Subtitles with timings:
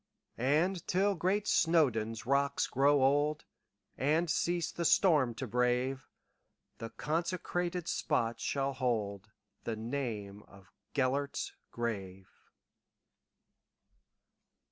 [0.39, 3.45] And, till great Snowdon's rocks grow old,
[3.99, 6.07] And cease the storm to brave,
[6.79, 12.27] The consecrated spot shall holdThe name of "Gêlert's Grave."